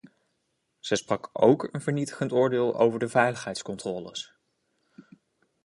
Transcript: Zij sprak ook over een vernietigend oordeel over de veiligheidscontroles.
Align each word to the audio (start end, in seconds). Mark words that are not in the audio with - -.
Zij 0.79 0.97
sprak 0.97 1.29
ook 1.33 1.63
over 1.63 1.75
een 1.75 1.81
vernietigend 1.81 2.31
oordeel 2.31 2.79
over 2.79 2.99
de 2.99 3.09
veiligheidscontroles. 3.09 4.33